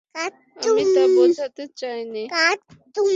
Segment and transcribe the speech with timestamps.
[0.61, 2.23] আমি তা বোঝাতে চাইনি।